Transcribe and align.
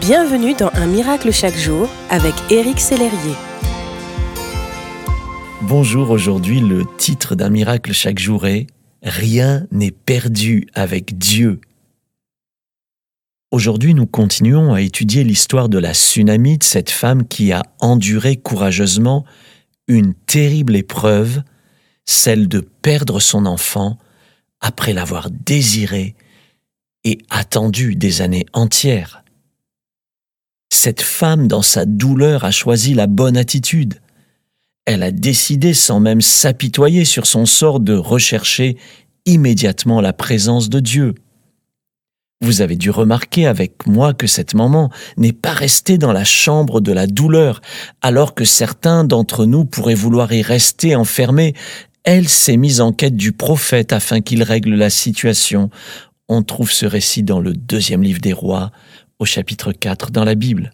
Bienvenue 0.00 0.54
dans 0.54 0.70
Un 0.74 0.86
miracle 0.86 1.32
chaque 1.32 1.56
jour 1.56 1.88
avec 2.10 2.34
Éric 2.50 2.80
Sellerier. 2.80 3.34
Bonjour, 5.62 6.10
aujourd'hui 6.10 6.60
le 6.60 6.84
titre 6.98 7.34
d'un 7.34 7.48
miracle 7.48 7.92
chaque 7.92 8.18
jour 8.18 8.46
est 8.46 8.66
Rien 9.02 9.66
n'est 9.70 9.92
perdu 9.92 10.66
avec 10.74 11.16
Dieu. 11.16 11.60
Aujourd'hui 13.50 13.94
nous 13.94 14.06
continuons 14.06 14.74
à 14.74 14.82
étudier 14.82 15.24
l'histoire 15.24 15.68
de 15.68 15.78
la 15.78 15.94
tsunami, 15.94 16.58
de 16.58 16.64
cette 16.64 16.90
femme 16.90 17.26
qui 17.26 17.52
a 17.52 17.62
enduré 17.80 18.36
courageusement 18.36 19.24
une 19.88 20.14
terrible 20.14 20.76
épreuve, 20.76 21.42
celle 22.04 22.48
de 22.48 22.60
perdre 22.60 23.18
son 23.18 23.46
enfant 23.46 23.98
après 24.60 24.92
l'avoir 24.92 25.30
désiré 25.30 26.16
et 27.04 27.18
attendu 27.30 27.94
des 27.94 28.20
années 28.20 28.46
entières 28.52 29.22
cette 30.76 31.02
femme, 31.02 31.48
dans 31.48 31.62
sa 31.62 31.84
douleur, 31.84 32.44
a 32.44 32.50
choisi 32.50 32.94
la 32.94 33.06
bonne 33.06 33.36
attitude. 33.36 33.94
Elle 34.84 35.02
a 35.02 35.10
décidé, 35.10 35.74
sans 35.74 35.98
même 35.98 36.20
s'apitoyer 36.20 37.04
sur 37.04 37.26
son 37.26 37.46
sort, 37.46 37.80
de 37.80 37.94
rechercher 37.94 38.76
immédiatement 39.24 40.00
la 40.00 40.12
présence 40.12 40.68
de 40.68 40.78
Dieu. 40.78 41.14
Vous 42.42 42.60
avez 42.60 42.76
dû 42.76 42.90
remarquer 42.90 43.46
avec 43.46 43.86
moi 43.86 44.12
que 44.12 44.26
cette 44.26 44.54
maman 44.54 44.90
n'est 45.16 45.32
pas 45.32 45.54
restée 45.54 45.96
dans 45.96 46.12
la 46.12 46.24
chambre 46.24 46.80
de 46.80 46.92
la 46.92 47.06
douleur, 47.06 47.62
alors 48.02 48.34
que 48.34 48.44
certains 48.44 49.04
d'entre 49.04 49.46
nous 49.46 49.64
pourraient 49.64 49.94
vouloir 49.94 50.32
y 50.32 50.42
rester 50.42 50.94
enfermés. 50.94 51.54
Elle 52.04 52.28
s'est 52.28 52.58
mise 52.58 52.82
en 52.82 52.92
quête 52.92 53.16
du 53.16 53.32
prophète 53.32 53.92
afin 53.92 54.20
qu'il 54.20 54.42
règle 54.42 54.74
la 54.74 54.90
situation. 54.90 55.70
On 56.28 56.42
trouve 56.42 56.70
ce 56.70 56.84
récit 56.84 57.22
dans 57.22 57.40
le 57.40 57.54
deuxième 57.54 58.02
livre 58.02 58.20
des 58.20 58.34
rois, 58.34 58.70
au 59.18 59.24
chapitre 59.24 59.72
4 59.72 60.10
dans 60.10 60.24
la 60.24 60.34
Bible. 60.34 60.72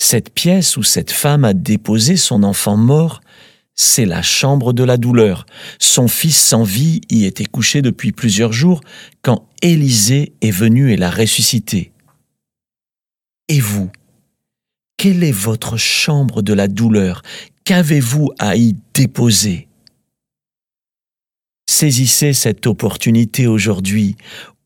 Cette 0.00 0.32
pièce 0.32 0.76
où 0.76 0.82
cette 0.82 1.10
femme 1.10 1.44
a 1.44 1.54
déposé 1.54 2.16
son 2.16 2.42
enfant 2.42 2.76
mort, 2.76 3.20
c'est 3.74 4.04
la 4.04 4.22
chambre 4.22 4.72
de 4.72 4.84
la 4.84 4.96
douleur. 4.96 5.46
Son 5.78 6.08
fils 6.08 6.36
sans 6.36 6.62
vie 6.62 7.00
y 7.10 7.24
était 7.24 7.46
couché 7.46 7.82
depuis 7.82 8.12
plusieurs 8.12 8.52
jours 8.52 8.80
quand 9.22 9.48
Élisée 9.62 10.32
est 10.40 10.50
venu 10.50 10.92
et 10.92 10.96
l'a 10.96 11.10
ressuscité. 11.10 11.92
Et 13.48 13.60
vous 13.60 13.90
Quelle 14.96 15.24
est 15.24 15.32
votre 15.32 15.76
chambre 15.76 16.42
de 16.42 16.52
la 16.52 16.68
douleur 16.68 17.22
Qu'avez-vous 17.64 18.30
à 18.38 18.56
y 18.56 18.76
déposer? 18.92 19.68
Saisissez 21.66 22.34
cette 22.34 22.66
opportunité 22.66 23.46
aujourd'hui. 23.46 24.16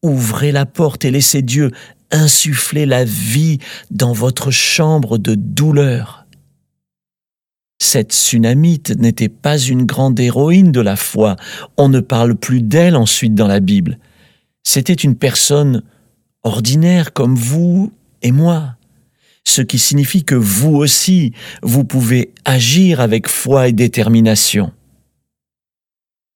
Ouvrez 0.02 0.52
la 0.52 0.67
porte 0.67 1.05
et 1.05 1.11
laissez 1.11 1.42
Dieu 1.42 1.70
insuffler 2.11 2.87
la 2.87 3.05
vie 3.05 3.59
dans 3.91 4.12
votre 4.12 4.51
chambre 4.51 5.19
de 5.19 5.34
douleur. 5.34 6.27
Cette 7.81 8.12
tsunamite 8.12 8.91
n'était 8.98 9.28
pas 9.28 9.59
une 9.59 9.84
grande 9.84 10.19
héroïne 10.19 10.73
de 10.73 10.81
la 10.81 10.97
foi, 10.97 11.36
on 11.77 11.89
ne 11.89 12.01
parle 12.01 12.34
plus 12.34 12.61
d'elle 12.61 12.97
ensuite 12.97 13.34
dans 13.34 13.47
la 13.47 13.61
Bible. 13.61 13.98
C'était 14.64 14.92
une 14.92 15.14
personne 15.14 15.83
ordinaire 16.42 17.12
comme 17.12 17.36
vous 17.36 17.92
et 18.23 18.33
moi, 18.33 18.77
ce 19.45 19.62
qui 19.62 19.79
signifie 19.79 20.25
que 20.25 20.34
vous 20.34 20.75
aussi, 20.75 21.33
vous 21.62 21.84
pouvez 21.84 22.33
agir 22.45 23.01
avec 23.01 23.29
foi 23.29 23.69
et 23.69 23.73
détermination. 23.73 24.73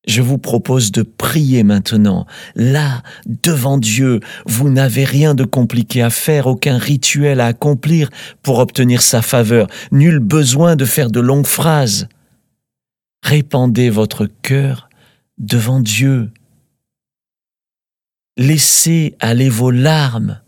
Je 0.06 0.20
vous 0.20 0.38
propose 0.38 0.90
de 0.90 1.02
prier 1.02 1.62
maintenant. 1.62 2.26
Là, 2.56 3.02
devant 3.26 3.78
Dieu, 3.78 4.18
vous 4.46 4.68
n'avez 4.68 5.04
rien 5.04 5.34
de 5.34 5.44
compliqué 5.44 6.02
à 6.02 6.10
faire, 6.10 6.48
aucun 6.48 6.76
rituel 6.76 7.40
à 7.40 7.46
accomplir 7.46 8.10
pour 8.42 8.58
obtenir 8.58 9.00
sa 9.00 9.22
faveur, 9.22 9.68
nul 9.92 10.18
besoin 10.18 10.74
de 10.74 10.84
faire 10.84 11.10
de 11.10 11.20
longues 11.20 11.46
phrases. 11.46 12.08
Répandez 13.22 13.90
votre 13.90 14.26
cœur 14.26 14.88
devant 15.38 15.78
Dieu. 15.78 16.32
Laissez 18.36 19.14
aller 19.20 19.48
vos 19.48 19.70
larmes, 19.70 20.40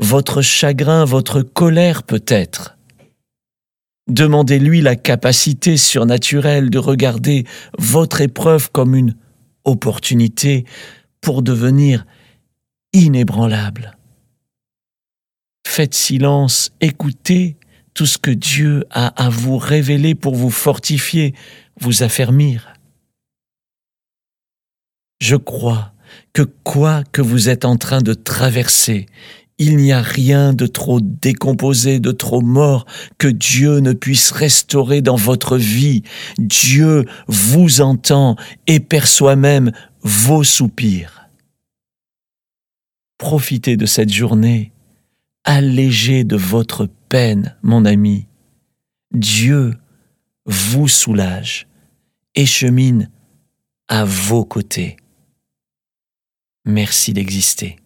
votre 0.00 0.42
chagrin, 0.42 1.04
votre 1.04 1.42
colère 1.42 2.02
peut-être. 2.02 2.75
Demandez-lui 4.08 4.82
la 4.82 4.96
capacité 4.96 5.76
surnaturelle 5.76 6.70
de 6.70 6.78
regarder 6.78 7.44
votre 7.78 8.20
épreuve 8.20 8.70
comme 8.70 8.94
une 8.94 9.16
opportunité 9.64 10.64
pour 11.20 11.42
devenir 11.42 12.06
inébranlable. 12.92 13.96
Faites 15.66 15.94
silence, 15.94 16.70
écoutez 16.80 17.56
tout 17.94 18.06
ce 18.06 18.18
que 18.18 18.30
Dieu 18.30 18.84
a 18.90 19.08
à 19.22 19.28
vous 19.28 19.58
révéler 19.58 20.14
pour 20.14 20.34
vous 20.34 20.50
fortifier, 20.50 21.34
vous 21.80 22.02
affermir. 22.02 22.74
Je 25.20 25.36
crois 25.36 25.92
que 26.32 26.42
quoi 26.42 27.02
que 27.10 27.22
vous 27.22 27.48
êtes 27.48 27.64
en 27.64 27.76
train 27.76 28.02
de 28.02 28.14
traverser, 28.14 29.06
il 29.58 29.76
n'y 29.76 29.92
a 29.92 30.02
rien 30.02 30.52
de 30.52 30.66
trop 30.66 31.00
décomposé, 31.00 31.98
de 31.98 32.12
trop 32.12 32.42
mort 32.42 32.86
que 33.18 33.28
Dieu 33.28 33.78
ne 33.80 33.92
puisse 33.92 34.30
restaurer 34.30 35.00
dans 35.00 35.16
votre 35.16 35.56
vie. 35.56 36.02
Dieu 36.38 37.06
vous 37.26 37.80
entend 37.80 38.36
et 38.66 38.80
perçoit 38.80 39.36
même 39.36 39.72
vos 40.02 40.44
soupirs. 40.44 41.28
Profitez 43.18 43.78
de 43.78 43.86
cette 43.86 44.12
journée, 44.12 44.72
allégez 45.44 46.24
de 46.24 46.36
votre 46.36 46.88
peine, 47.08 47.56
mon 47.62 47.86
ami. 47.86 48.26
Dieu 49.14 49.74
vous 50.44 50.86
soulage 50.86 51.66
et 52.34 52.44
chemine 52.44 53.10
à 53.88 54.04
vos 54.04 54.44
côtés. 54.44 54.96
Merci 56.66 57.14
d'exister. 57.14 57.78